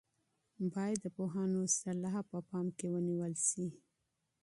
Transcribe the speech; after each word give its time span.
باید 0.73 0.97
د 1.03 1.07
پوهانو 1.15 1.55
مشورې 1.63 2.21
په 2.29 2.37
پام 2.49 2.65
کې 2.77 2.85
ونیول 2.93 3.33
سي. 3.49 3.67